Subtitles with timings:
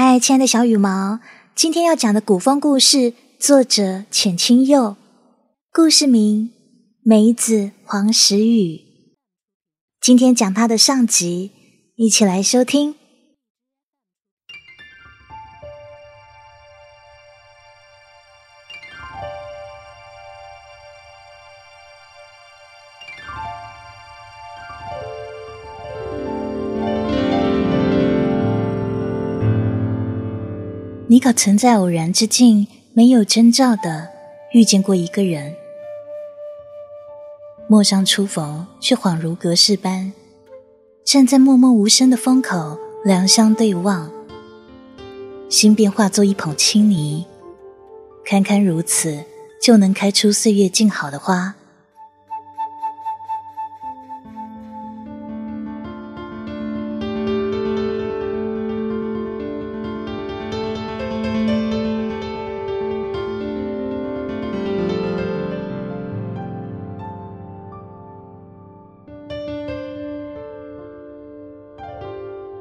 [0.00, 1.18] 嗨，亲爱的小羽毛，
[1.56, 4.94] 今天要讲的古风故事，作者浅青柚，
[5.72, 6.50] 故事名
[7.02, 8.76] 《梅子黄时雨》。
[10.00, 11.50] 今天讲它的上集，
[11.96, 12.94] 一起来收听。
[31.18, 34.08] 你可曾在偶然之境，没有征兆的
[34.52, 35.52] 遇见过一个人？
[37.66, 40.12] 陌上初逢，却恍如隔世般，
[41.04, 44.08] 站在默默无声的风口，两相对望，
[45.48, 47.26] 心便化作一捧清泥，
[48.24, 49.24] 堪堪如此，
[49.60, 51.56] 就能开出岁月静好的花。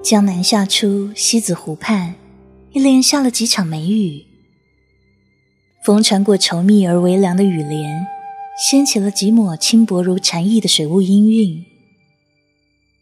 [0.10, 2.16] 江南夏初，西子湖畔，
[2.72, 4.26] 一连下了几场梅雨。
[5.84, 8.08] 风穿过稠密而微凉的雨帘，
[8.58, 11.66] 掀起了几抹轻薄如蝉翼的水雾氤氲。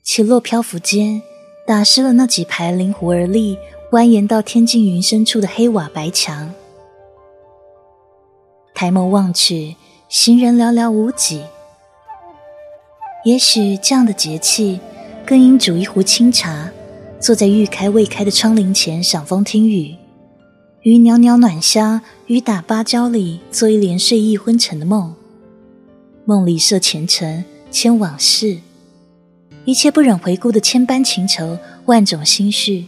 [0.01, 1.21] 起落漂浮间，
[1.67, 3.55] 打湿了那几排临湖而立、
[3.91, 6.51] 蜿蜒到天际云深处的黑瓦白墙。
[8.73, 9.75] 抬眸望去，
[10.09, 11.43] 行人寥寥无几。
[13.23, 14.79] 也许这样的节气，
[15.23, 16.71] 更应煮一壶清茶。
[17.25, 19.95] 坐在欲开未开的窗棂前赏风听雨，
[20.83, 25.11] 于袅袅暖香、雨打芭蕉里做一连睡意昏沉的梦。
[26.25, 28.59] 梦里设前尘、牵往事，
[29.63, 32.85] 一切不忍回顾的千般情愁、万种心绪，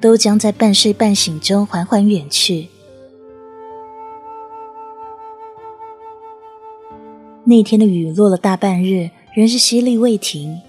[0.00, 2.68] 都将在半睡半醒中缓缓远去。
[7.42, 10.60] 那天的雨落了大半日，仍是淅沥未停，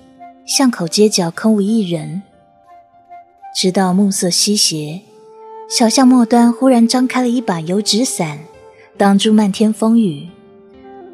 [0.48, 2.24] 巷口街角空无一人。
[3.54, 5.02] 直到暮色西斜，
[5.70, 8.40] 小巷末端忽然张开了一把油纸伞，
[8.98, 10.30] 挡住漫天风雨。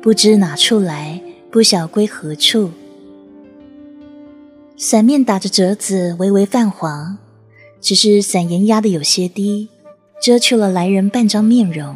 [0.01, 2.69] 不知哪处来，不晓归何处。
[4.77, 7.17] 伞面打着折子，微微泛黄，
[7.81, 9.69] 只是伞沿压得有些低，
[10.21, 11.95] 遮去了来人半张面容。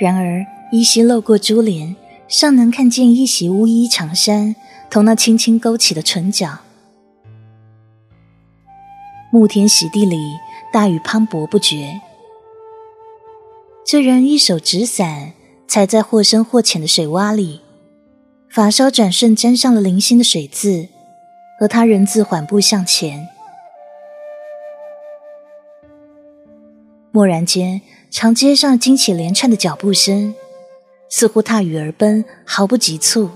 [0.00, 1.94] 然而依稀漏过珠帘，
[2.26, 4.56] 尚能看见一袭乌衣长衫，
[4.90, 6.60] 同那轻轻勾起的唇角。
[9.32, 10.36] 沐天洗地里，
[10.72, 12.00] 大雨磅礴不绝。
[13.86, 15.32] 这人一手执伞，
[15.68, 17.60] 踩在或深或浅的水洼里，
[18.48, 20.88] 发梢转瞬沾上了零星的水渍，
[21.60, 23.28] 而他人自缓步向前。
[27.12, 27.80] 蓦然间，
[28.10, 30.34] 长街上惊起连串的脚步声，
[31.08, 33.30] 似乎踏雨而奔，毫不急促。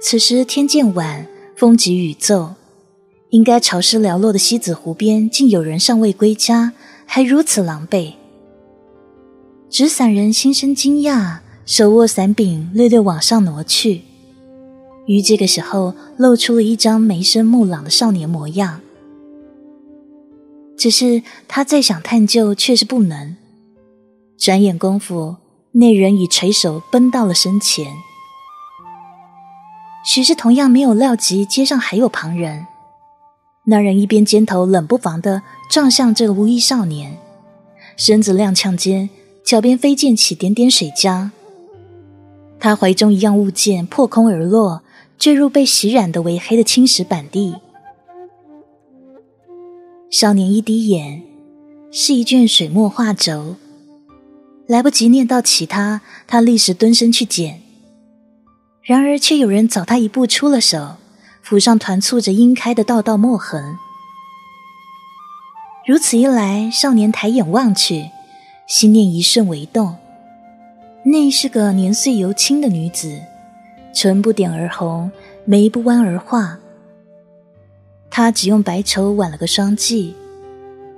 [0.00, 2.54] 此时天渐晚，风急雨骤。
[3.30, 6.72] 应该潮湿寥落的西子湖边，竟有人尚未归家，
[7.06, 8.14] 还如此狼狈。
[9.68, 14.02] 纸伞人心生惊讶，手握伞柄，略略往上挪去，
[15.06, 18.80] 于这个时候露出了一张眉生目朗的少年模样。
[20.76, 23.36] 只是他再想探究，却是不能。
[24.36, 25.36] 转眼功夫，
[25.72, 27.92] 那人已垂手奔到了身前。
[30.04, 32.66] 许是同样没有料及街上还有旁人。
[33.70, 37.16] 那人一边肩头冷不防地撞向这个无衣少年，
[37.96, 39.08] 身子踉跄间，
[39.44, 41.30] 脚边飞溅起点点水浆。
[42.58, 44.82] 他怀中一样物件破空而落，
[45.16, 47.54] 坠入被洗染得为黑的青石板地。
[50.10, 51.22] 少年一滴眼，
[51.92, 53.54] 是一卷水墨画轴，
[54.66, 57.62] 来不及念到其他，他立时蹲身去捡，
[58.82, 60.96] 然而却有人早他一步出了手。
[61.50, 63.76] 府上团簇着阴开的道道墨痕，
[65.84, 68.08] 如此一来，少年抬眼望去，
[68.68, 69.96] 心念一瞬为动。
[71.02, 73.20] 那是个年岁犹轻的女子，
[73.92, 75.10] 唇不点而红，
[75.44, 76.56] 眉不弯而画。
[78.08, 80.14] 她只用白绸挽了个双髻，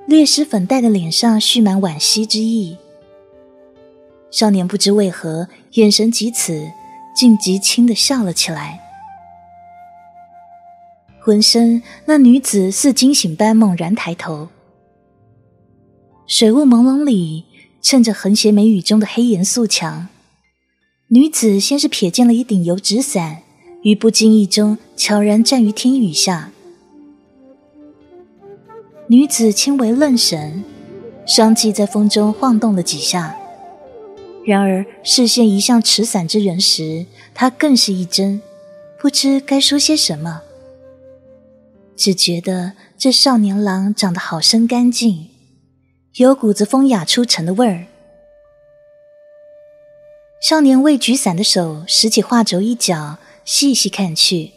[0.05, 2.76] 略施粉黛的脸上蓄满惋惜之意。
[4.31, 6.70] 少年不知为何，眼神及此，
[7.16, 8.81] 竟极轻的笑了起来。
[11.24, 14.48] 浑身，那女子似惊醒般猛然抬头，
[16.26, 17.44] 水雾朦胧里，
[17.80, 20.08] 衬着横斜眉宇中的黑岩素墙。
[21.08, 23.42] 女子先是瞥见了一顶油纸伞，
[23.82, 26.50] 于不经意中悄然站于天雨下。
[29.06, 30.64] 女子轻微愣神，
[31.24, 33.36] 双髻在风中晃动了几下。
[34.44, 38.40] 然而视线移向持伞之人时，她更是一怔，
[39.00, 40.42] 不知该说些什么。
[41.97, 45.29] 只觉得这少年郎长得好生干净，
[46.17, 47.87] 有股子风雅出尘的味儿。
[50.41, 54.50] 少年未举伞的手拾起画轴一角，细细看去，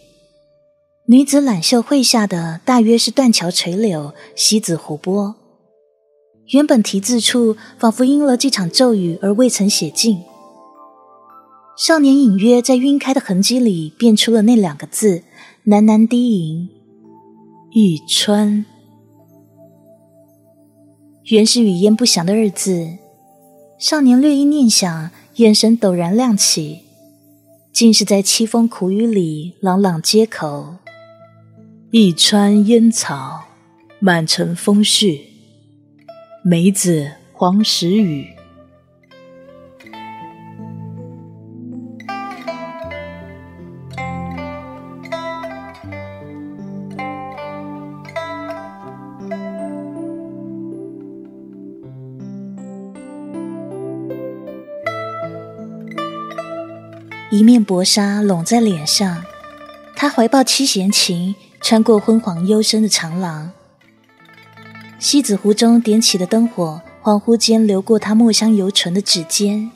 [1.06, 5.36] 女子揽袖绘下的大约是断桥垂柳、西子湖波。
[6.50, 10.24] 原本题字处仿佛因了这场骤雨而未曾写尽。
[11.78, 15.24] 少年隐约在晕开的痕迹里辨出了那两个字，
[15.66, 16.70] 喃喃低吟
[17.76, 18.66] ：“玉川。”
[21.30, 22.98] 原是语焉不详的日子，
[23.78, 25.12] 少年略一念想。
[25.36, 26.80] 眼神陡然亮起，
[27.74, 30.76] 竟是在凄风苦雨里朗朗接口
[31.92, 33.44] ：“一川烟草，
[34.00, 35.20] 满城风絮。
[36.42, 38.30] 梅子黄时雨。”
[57.36, 59.26] 一面薄纱拢在脸上，
[59.94, 63.52] 他怀抱七弦琴，穿过昏黄幽深的长廊。
[65.00, 69.70] 西子湖中点起的灯火，恍惚间流过他墨香犹存的指尖。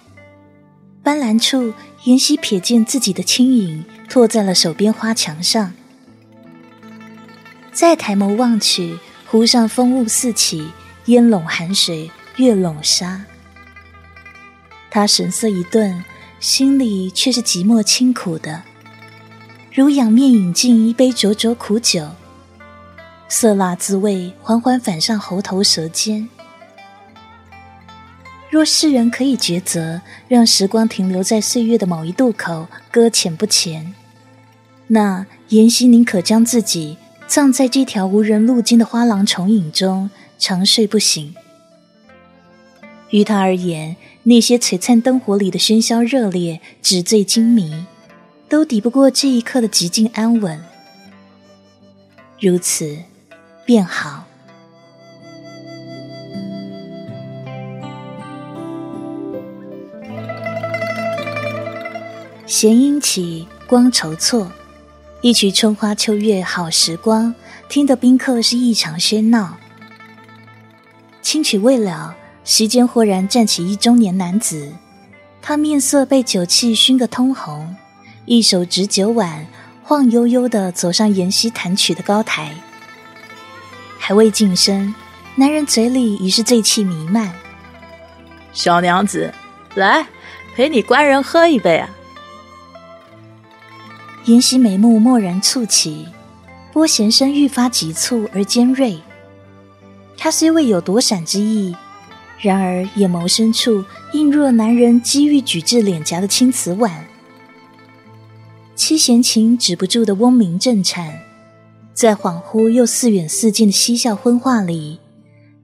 [1.04, 1.74] 斑斓处，
[2.06, 5.74] 妍希瞥见自己的轻影，拓在了手边花墙上。
[7.74, 8.98] 再抬眸望去，
[9.28, 10.72] 湖上风雾四起，
[11.08, 13.26] 烟笼寒水，月笼沙。
[14.90, 16.02] 他神色一顿。
[16.40, 18.64] 心里却是寂寞清苦的，
[19.74, 22.08] 如仰面饮尽一杯灼灼苦酒，
[23.28, 26.30] 色辣滋味缓缓反上喉头舌尖。
[28.50, 33.94] 若世人可以抉择，让时光停留在岁月的某一渡口，搁浅不前，
[34.88, 36.98] 那妍希宁可将自己
[37.28, 41.36] 葬在这条无人路径的花廊重影中，长睡不醒。
[43.12, 43.96] 于他而言，
[44.30, 47.88] 那些璀璨灯火里的喧嚣热烈、纸醉金迷，
[48.48, 50.64] 都抵不过这一刻的极静安稳。
[52.40, 52.96] 如此，
[53.66, 54.26] 便好。
[62.46, 64.52] 弦音起，光筹措，
[65.22, 67.34] 一曲春花秋月好时光，
[67.68, 69.58] 听得宾客是异常喧闹。
[71.24, 72.16] 清曲未了。
[72.44, 74.74] 席间忽然站起一中年男子，
[75.42, 77.76] 他面色被酒气熏个通红，
[78.26, 79.46] 一手执酒碗，
[79.84, 82.54] 晃悠悠地走上妍希弹曲的高台。
[83.98, 84.94] 还未近身，
[85.36, 87.32] 男人嘴里已是醉气弥漫。
[88.52, 89.32] 小娘子，
[89.76, 90.08] 来，
[90.56, 91.90] 陪你官人喝一杯啊！
[94.26, 96.08] 妍希眉目蓦然蹙起，
[96.74, 99.00] 拨弦声愈发急促而尖锐。
[100.18, 101.76] 他虽未有躲闪之意。
[102.42, 103.84] 然而，眼眸深处
[104.14, 107.06] 映入了男人机遇举至脸颊的青瓷碗，
[108.76, 111.20] 七弦琴止不住的嗡鸣震颤，
[111.94, 115.00] 在恍惚又似远似近的嬉笑昏话里，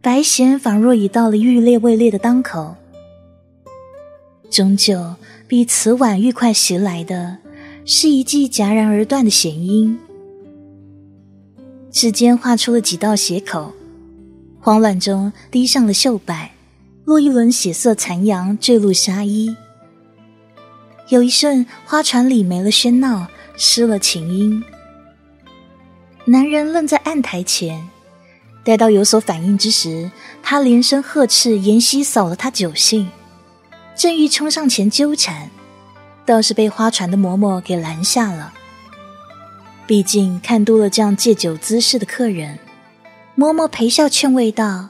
[0.01, 2.75] 白弦仿若已到了欲裂未裂的当口。
[4.51, 5.15] 终究，
[5.47, 7.37] 比瓷碗愈快袭来的，
[7.85, 9.97] 是一记戛然而断的弦音，
[11.89, 13.71] 指尖画出了几道斜口，
[14.59, 16.51] 慌乱中滴上了袖摆。
[17.05, 19.55] 落一轮血色残阳坠入纱衣，
[21.09, 24.63] 有一瞬，花船里没了喧闹，失了琴音。
[26.25, 27.87] 男人愣在案台前，
[28.63, 30.09] 待到有所反应之时，
[30.41, 33.07] 他连声呵斥，妍希扫了他酒兴，
[33.95, 35.51] 正欲冲上前纠缠，
[36.25, 38.51] 倒是被花船的嬷嬷给拦下了。
[39.85, 42.57] 毕竟看多了这样借酒滋事的客人，
[43.37, 44.89] 嬷嬷陪笑劝慰道。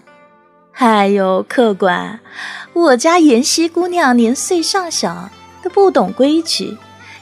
[0.78, 2.20] 哎呦，客官，
[2.74, 5.30] 我家妍希姑娘年岁尚小，
[5.64, 6.78] 都不懂规矩，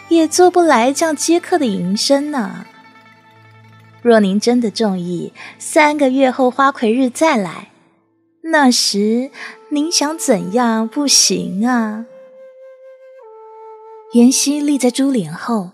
[0.10, 2.66] 也做不来这样接客的营生呢。
[4.02, 7.70] 若您真的中意，三个月后花魁日再来，
[8.52, 9.30] 那时
[9.70, 12.06] 您想怎样不行啊？
[14.14, 15.72] 妍希立在珠帘后，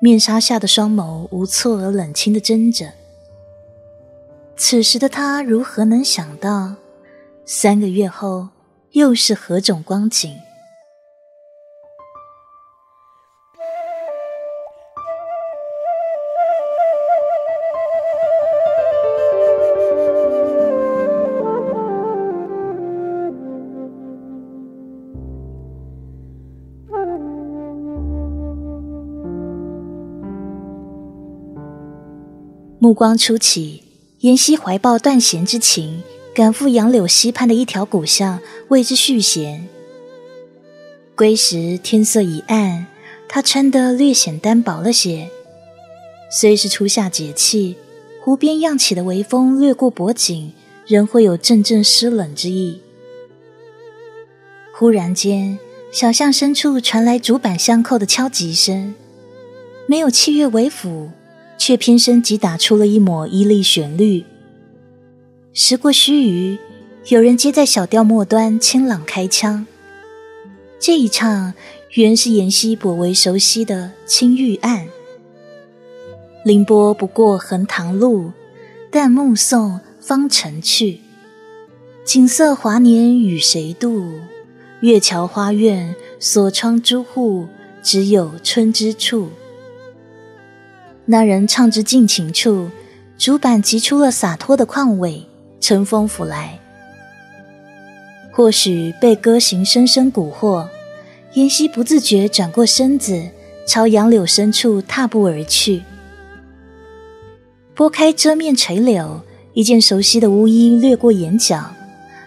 [0.00, 2.92] 面纱下的双眸无措而冷清的睁着。
[4.58, 6.74] 此时的他如何能想到
[7.44, 8.48] 三个月后
[8.92, 10.34] 又是何种光景？
[32.78, 33.82] 目光初起
[34.26, 36.02] 妍希怀抱断弦之情，
[36.34, 38.40] 赶赴杨柳溪畔的一条古巷，
[38.70, 39.68] 为之续弦。
[41.14, 42.88] 归时天色已暗，
[43.28, 45.30] 他穿得略显单薄了些。
[46.28, 47.76] 虽是初夏节气，
[48.20, 50.52] 湖边漾起的微风掠过脖颈，
[50.88, 52.80] 仍会有阵阵湿冷之意。
[54.72, 55.56] 忽然间，
[55.92, 58.92] 小巷深处传来竹板相扣的敲击声，
[59.86, 61.10] 没有器乐为辅，
[61.58, 64.24] 却偏生即打出了一抹伊丽旋律。
[65.52, 66.58] 时过须臾，
[67.08, 69.66] 有人接在小调末端，清朗开腔。
[70.78, 71.54] 这一唱，
[71.94, 74.86] 原是妍希颇为熟悉的《青玉案》。
[76.44, 78.30] 凌波不过横塘路，
[78.90, 81.00] 但目送芳尘去。
[82.04, 84.12] 锦瑟华年与谁度？
[84.80, 87.48] 月桥花院，锁窗朱户，
[87.82, 89.30] 只有春之处。
[91.08, 92.68] 那人唱至尽情处，
[93.16, 95.24] 竹板急出了洒脱的况味，
[95.60, 96.58] 乘风拂来。
[98.32, 100.66] 或许被歌行深深蛊惑，
[101.34, 103.30] 妍希不自觉转过身子，
[103.68, 105.82] 朝杨柳深处踏步而去。
[107.72, 109.20] 拨开遮面垂柳，
[109.54, 111.70] 一件熟悉的乌衣掠过眼角，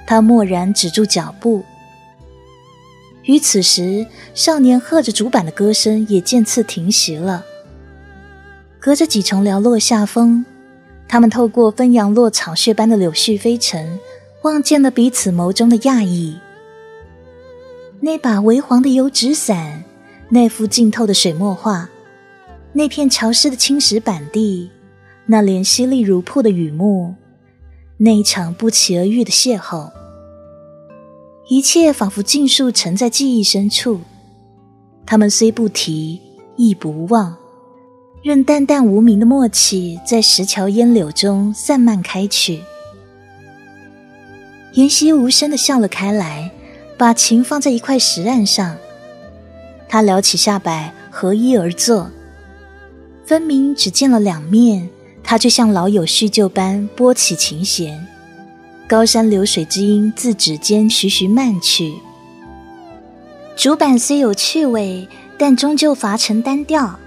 [0.08, 1.64] 他蓦然止住脚步。
[3.24, 7.46] 与此时，少年喝着竹板的歌声也渐次停息了。
[8.80, 10.46] 隔着几重寥落下风，
[11.08, 14.00] 他们透过纷扬落草屑般的柳絮飞尘，
[14.44, 16.38] 望见了彼此眸中的讶异。
[18.00, 19.84] 那把微黄的油纸伞，
[20.30, 21.90] 那幅浸透的水墨画，
[22.72, 24.70] 那片潮湿的青石板地，
[25.26, 27.16] 那帘淅沥如瀑的雨幕，
[27.98, 29.92] 那一场不期而遇的邂逅。
[31.50, 34.00] 一切仿佛尽数沉在记忆深处，
[35.06, 36.22] 他们虽不提，
[36.56, 37.36] 亦不忘，
[38.22, 42.62] 任淡淡无名的默契在石桥烟柳中散漫开去。
[44.74, 46.52] 妍希无声的笑了开来，
[46.98, 48.76] 把琴放在一块石案上，
[49.88, 52.10] 他撩起下摆，合衣而坐，
[53.26, 54.90] 分明只见了两面，
[55.24, 58.06] 他却像老友叙旧般拨起琴弦。
[58.86, 61.94] 高山流水之音自指尖徐徐漫去。
[63.56, 65.08] 竹板虽有趣味，
[65.38, 67.00] 但终究乏成单调。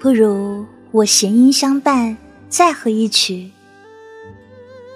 [0.00, 2.16] 不如我弦音相伴，
[2.48, 3.50] 再合一曲。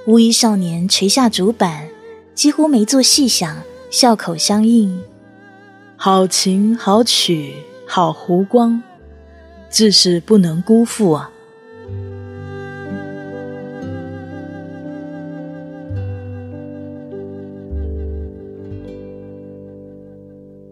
[0.06, 1.88] 乌衣少年垂下竹板，
[2.34, 4.98] 几乎没做细想，笑口相应。
[5.94, 7.52] 好琴好曲
[7.86, 8.82] 好湖光，
[9.68, 11.30] 自是不能辜负啊！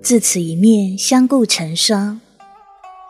[0.00, 2.21] 自此一面，相顾成双。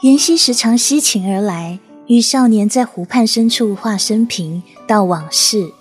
[0.02, 1.78] 妍希时常惜琴而来，
[2.08, 5.72] 与少年在湖畔深处话生平、道往事。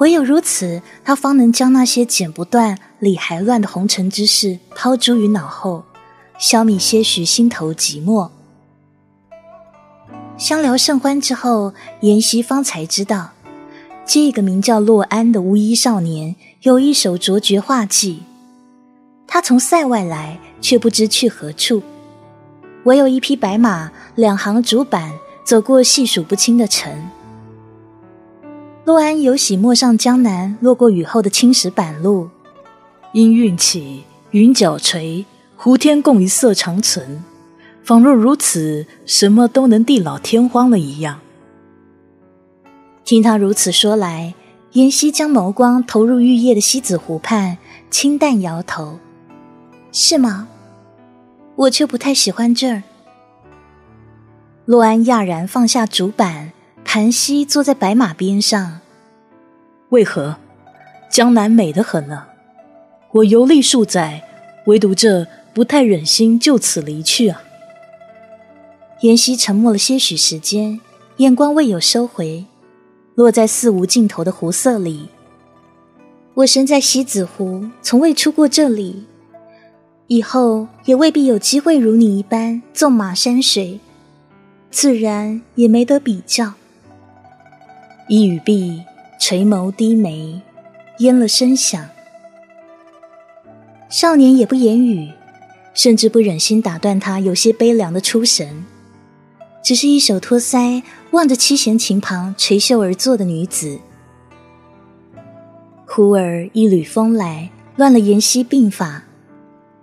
[0.00, 5.84] 唯有如此，他方能将那些剪不断、理还乱的红尘之事抛诸于脑后，
[6.40, 8.30] 消弭些许心头寂寞。
[10.36, 13.30] 相聊甚欢之后，妍希方才知道，
[14.04, 18.24] 这个名叫洛安的乌衣少年有一手卓绝画技。
[19.28, 21.80] 他从塞外来，却不知去何处。
[22.84, 25.12] 唯有一匹白马，两行竹板，
[25.44, 27.10] 走过细数不清的城。
[28.84, 32.30] 洛安有喜陌上江南，落过雨后的青石板路。
[33.12, 37.22] 阴韵起，云脚垂，湖天共一色长存，
[37.84, 41.20] 仿若如此，什么都能地老天荒了一样。
[43.04, 44.34] 听他如此说来，
[44.72, 47.58] 妍希将眸光投入玉叶的西子湖畔，
[47.90, 48.98] 清淡摇头。
[49.92, 50.48] 是吗？
[51.56, 52.82] 我却不太喜欢这儿。
[54.64, 56.52] 洛安讶然放下竹板，
[56.84, 58.80] 盘膝坐在白马边上。
[59.90, 60.36] 为何？
[61.10, 62.26] 江南美得很呢。
[63.12, 64.22] 我游历数载，
[64.66, 67.42] 唯独这不太忍心就此离去啊。
[69.00, 70.80] 妍希沉默了些许时间，
[71.16, 72.44] 眼光未有收回，
[73.16, 75.08] 落在似无尽头的湖色里。
[76.34, 79.04] 我身在西子湖，从未出过这里。
[80.12, 83.78] 以后也未必有机会如你一般纵马山水，
[84.68, 86.54] 自然也没得比较。
[88.08, 88.82] 一语毕，
[89.20, 90.42] 垂眸低眉，
[90.98, 91.88] 咽了声响。
[93.88, 95.12] 少年也不言语，
[95.74, 98.66] 甚至不忍心打断他有些悲凉的出神，
[99.62, 103.78] 只是一手托腮，望着七弦琴旁垂袖而坐的女子。
[105.86, 109.04] 忽而一缕风来，乱了妍希鬓发。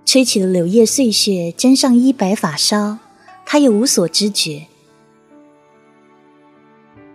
[0.07, 2.99] 吹起了柳叶碎屑，沾上衣白发梢，
[3.45, 4.67] 他也无所知觉。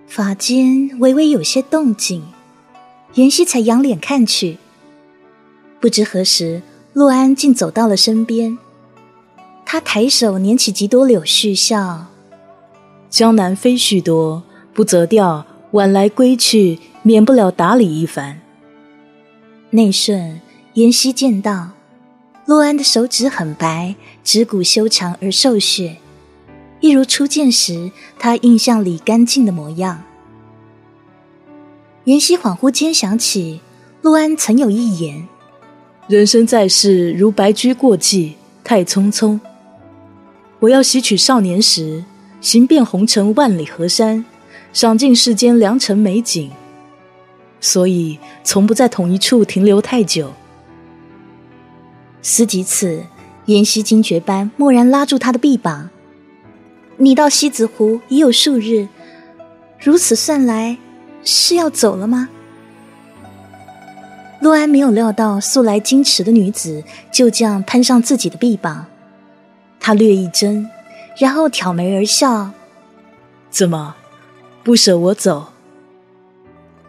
[0.06, 2.22] 发间微微有些动静，
[3.14, 4.58] 妍希才仰脸看去。
[5.80, 6.60] 不知何时，
[6.92, 8.58] 陆安竟走到了身边。
[9.64, 12.08] 他抬手捻起几朵柳絮，笑
[13.08, 14.42] ：“江南飞絮多，
[14.74, 18.42] 不择调，晚来归去，免不了打理一番。”
[19.70, 20.42] 那瞬，
[20.74, 21.70] 妍希见到
[22.52, 25.96] 陆安的手指很白，指骨修长而瘦削。
[26.80, 30.02] 一如初见时他印象里干净的模样。
[32.04, 33.62] 妍希恍惚间想起，
[34.02, 35.26] 陆安曾有一言
[36.06, 39.40] ：“人生在世如白驹过隙，太匆匆。
[40.58, 42.04] 我要吸取少年时，
[42.42, 44.22] 行遍红尘万里河山，
[44.74, 46.50] 赏尽世间良辰美景。
[47.62, 50.30] 所以从不在同一处停留太久。”
[52.22, 53.04] 思及此，
[53.46, 55.90] 妍希惊觉般蓦然拉住他的臂膀。
[56.96, 58.88] 你到西子湖已有数日，
[59.80, 60.78] 如此算来，
[61.24, 62.28] 是要走了吗？
[64.40, 68.86] 陆安没有料到素来矜持的女子就这样攀上自己的臂膀，
[69.80, 70.68] 他略一怔，
[71.18, 72.50] 然后挑眉而笑
[73.50, 73.94] ：“怎么，
[74.62, 75.52] 不舍我走？”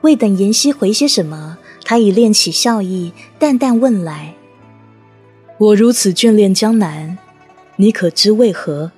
[0.02, 4.34] 未等妍希回些什么，他已练起笑意，淡淡问来
[5.64, 7.18] ：“我如此眷恋江南，
[7.78, 8.92] 你可知为何？”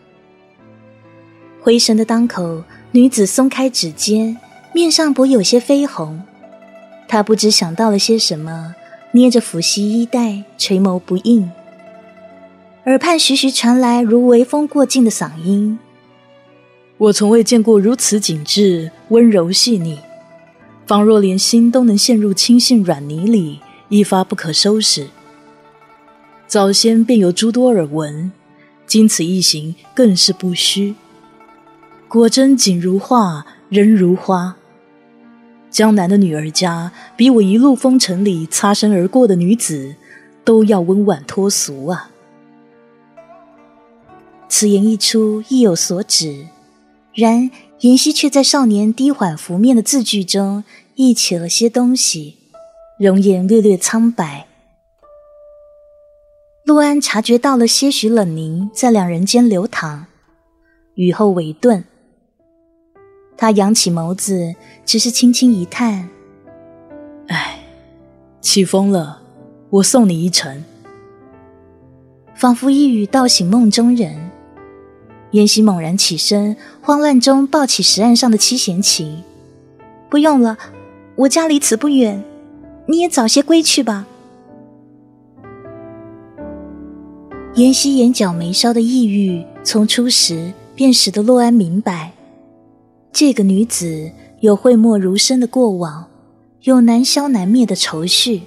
[1.62, 4.36] 回神的当口，女子松开指尖，
[4.74, 6.24] 面上颇有些绯红。
[7.08, 8.74] 她不知想到了些什么，
[9.12, 11.52] 捏着抚膝衣带，垂眸不应。
[12.86, 15.78] 耳畔徐徐传来如微风过境的嗓音
[16.98, 20.00] ：“我从未见过如此紧致、温柔细腻，
[20.88, 25.08] 仿若连心都能陷入轻信软泥里，一发不可收拾。
[26.48, 28.32] 早先便有诸多耳闻，
[28.86, 30.96] 经此一行，更是不虚。”
[32.08, 34.56] 果真景如画，人如花。
[35.70, 39.96] 江南的女儿家，比我一路风尘里擦身而过的女子，
[40.46, 42.12] 都要温婉脱俗啊！
[44.48, 46.48] 此言一出，意有所指。
[47.14, 47.50] 然
[47.82, 50.64] 妍希却在少年低缓拂面的字句中，
[50.96, 52.38] 忆起了些东西，
[52.98, 54.48] 容颜略略苍白。
[56.66, 60.08] 陆安察觉到了些许冷凝在两人间流淌，
[60.96, 61.84] 雨后为顿。
[63.38, 66.10] 他扬起眸子，只是轻轻一叹
[67.30, 67.60] ：“唉，
[68.42, 69.22] 起风了，
[69.70, 70.64] 我送你一程。”
[72.34, 74.32] 仿佛一语道醒梦中人。
[75.34, 79.24] 妍希猛然起身，慌乱中抱起石案上的七弦琴
[80.10, 80.58] ：“不用了，
[81.16, 82.24] 我家离此不远，
[82.88, 84.08] 你也早些归去吧。”
[87.56, 92.12] 妍希眼角眉梢的抑郁，从初时便使得洛安明白。
[93.14, 96.06] 这个女子有讳莫如深的过往，
[96.64, 98.42] 有难消难灭的愁绪。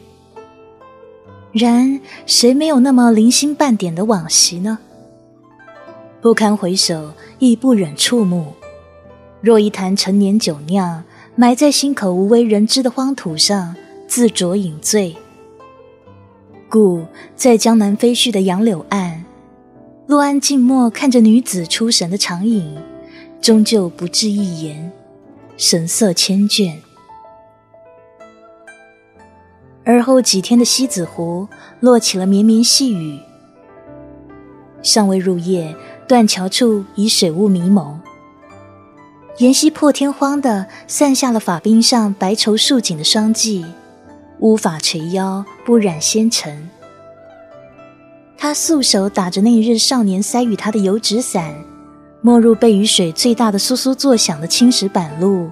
[1.53, 4.79] 然谁没有那么零星半点的往昔呢？
[6.21, 8.53] 不堪回首，亦不忍触目。
[9.41, 11.03] 若一坛陈年酒酿，
[11.35, 13.75] 埋在心口无为人知的荒土上，
[14.07, 15.17] 自酌饮醉。
[16.69, 17.05] 故
[17.35, 19.25] 在江南飞絮的杨柳岸，
[20.07, 22.77] 陆安静默看着女子出神的长影。
[23.41, 24.91] 终究不置一言，
[25.57, 26.75] 神色千倦。
[29.85, 31.47] 而后几天的西子湖
[31.79, 33.21] 落起了绵绵细雨，
[34.83, 35.75] 尚未入夜，
[36.09, 38.01] 断桥处已水雾迷蒙。
[39.39, 43.65] 妍希破天荒的散下了发鬓上白绸束紧的双髻，
[44.41, 46.69] 乌发垂腰，不染纤尘。
[48.37, 51.55] 他素手打着那日少年塞与他的油纸伞。
[52.21, 55.49] 没入被雨水最大的簌簌作响的青石板路，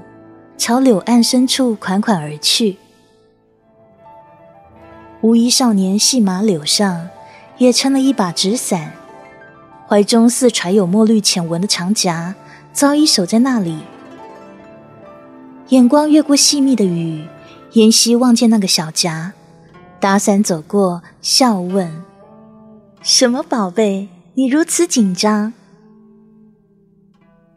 [0.59, 2.77] 朝柳岸深处款款而去。
[5.21, 7.09] 无衣少年细马柳上，
[7.59, 8.93] 也撑了一把纸伞，
[9.89, 12.35] 怀中似揣有墨绿浅纹的长夹，
[12.73, 13.79] 早已守在那里。
[15.69, 17.25] 眼光越过细密的雨，
[17.77, 19.35] 妍希望见那个小夹，
[20.01, 22.03] 打伞走过，笑问
[23.05, 24.09] ：“什么宝贝？
[24.33, 25.53] 你如此紧张？”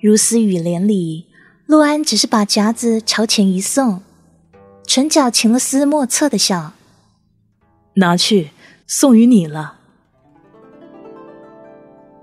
[0.01, 1.27] 如丝雨帘里，
[1.65, 4.01] 陆安只是把夹子朝前一送，
[4.86, 6.73] 唇角噙了丝莫测的笑。
[7.93, 8.49] 拿去，
[8.86, 9.75] 送与你了。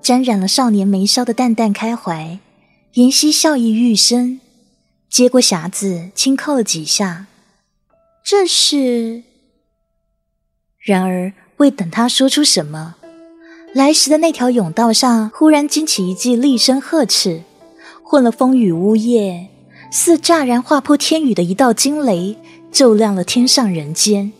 [0.03, 2.39] 沾染了少年眉梢的淡淡开怀，
[2.93, 4.43] 妍希笑意愈深，
[5.09, 7.29] 接过匣子，轻叩了几下。
[8.29, 9.23] 这是。
[10.81, 12.97] 然而未等他说出什么，
[13.73, 17.45] 来时的那条甬道上忽然惊起一记厉声呵斥。
[18.03, 19.47] 混了风雨呜咽，
[19.93, 22.37] 似乍然划破天宇的一道惊雷，
[22.73, 24.33] 照亮了天上人间。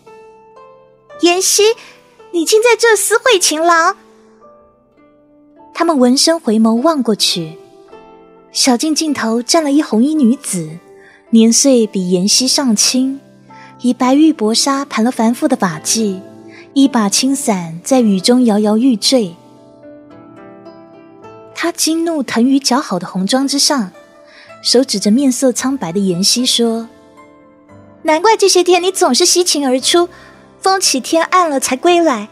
[1.21, 1.63] 妍希，
[2.33, 3.97] 你竟在这厮会情郎！
[5.73, 7.57] 他们闻声回眸望过去，
[8.51, 10.79] 小径尽头站了一红衣女子，
[11.31, 13.21] 年岁比妍希尚轻，
[13.81, 16.21] 以白玉薄纱盘了繁复的发髻，
[16.73, 19.35] 一把青伞在雨中摇摇欲坠。
[21.55, 23.93] 他惊怒腾于姣好的红妆之上。
[24.63, 26.89] 手指着面色苍白的妍希说
[28.03, 30.09] ：“难怪这些天你总是西秦而出，
[30.61, 32.29] 风起天暗了才归来，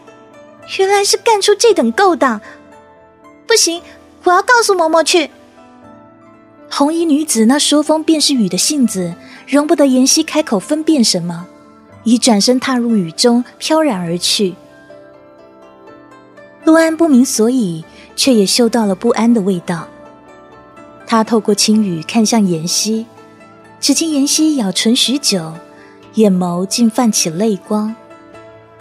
[0.79, 2.41] 原来是干出这等勾当！
[3.47, 3.83] 不行，
[4.25, 5.31] 我要告诉嬷嬷去。”
[6.69, 9.15] 红衣女子那说风便是雨的性子，
[9.47, 11.47] 容不得妍希开口分辨什么，
[12.05, 14.55] 已转身踏入雨中，飘然而去。
[16.65, 17.85] 陆安不明所以，
[18.17, 19.87] 却也嗅到了不安的味道。
[21.07, 23.07] 他透过青雨看向妍希，
[23.79, 25.53] 只见妍希咬唇许久，
[26.15, 27.95] 眼眸竟泛起泪光，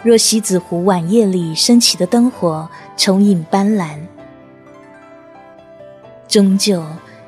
[0.02, 3.98] 若西子湖晚夜里升起的灯火，重影斑斓。
[6.30, 6.82] 终究，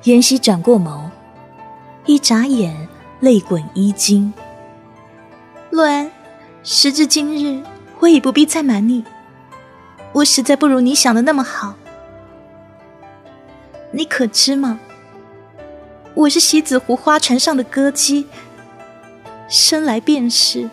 [0.03, 1.01] 妍希转过眸，
[2.05, 2.84] 一眨眼，
[3.19, 4.33] 泪滚衣襟。
[5.69, 6.11] 洛安，
[6.63, 7.63] 时至今日，
[7.99, 9.03] 我已不必再瞒你，
[10.13, 11.75] 我实在不如你想的那么好。
[13.91, 14.79] 你可知吗？
[16.13, 18.27] 我是西子湖花船上的歌姬，
[19.47, 20.69] 生来便是。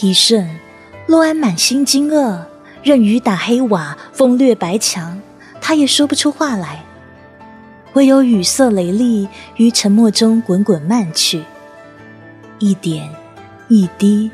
[0.00, 0.58] 一瞬，
[1.06, 2.40] 洛安满心惊愕，
[2.82, 5.20] 任雨打黑瓦，风掠白墙，
[5.60, 6.84] 他也说不出话来，
[7.94, 11.42] 唯有雨色雷厉于沉默中滚滚漫去，
[12.58, 13.08] 一点
[13.68, 14.30] 一滴，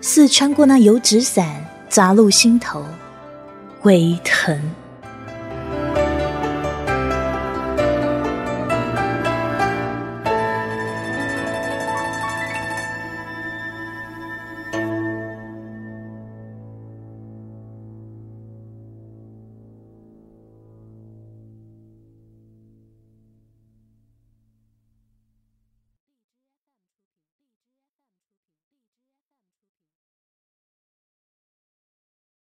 [0.00, 2.84] 似穿过那油纸伞，砸入心头，
[3.82, 4.58] 微疼。